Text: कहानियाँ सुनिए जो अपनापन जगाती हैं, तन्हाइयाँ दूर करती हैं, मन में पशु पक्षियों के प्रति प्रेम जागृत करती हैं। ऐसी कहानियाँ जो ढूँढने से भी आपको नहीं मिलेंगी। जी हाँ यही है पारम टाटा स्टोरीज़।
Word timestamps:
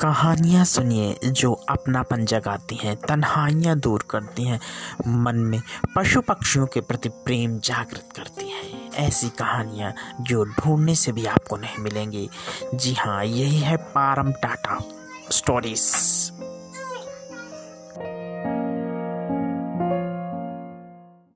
कहानियाँ 0.00 0.64
सुनिए 0.64 1.18
जो 1.24 1.52
अपनापन 1.52 2.24
जगाती 2.24 2.76
हैं, 2.76 2.96
तन्हाइयाँ 2.96 3.78
दूर 3.78 4.04
करती 4.10 4.44
हैं, 4.44 4.60
मन 5.06 5.36
में 5.36 5.60
पशु 5.96 6.20
पक्षियों 6.20 6.66
के 6.66 6.80
प्रति 6.80 7.08
प्रेम 7.08 7.58
जागृत 7.58 8.08
करती 8.16 8.50
हैं। 8.50 8.92
ऐसी 8.92 9.28
कहानियाँ 9.28 9.92
जो 10.20 10.44
ढूँढने 10.44 10.94
से 10.94 11.12
भी 11.12 11.26
आपको 11.26 11.56
नहीं 11.56 11.78
मिलेंगी। 11.78 12.30
जी 12.74 12.94
हाँ 12.94 13.24
यही 13.24 13.58
है 13.58 13.76
पारम 13.76 14.32
टाटा 14.32 14.78
स्टोरीज़। 15.30 16.49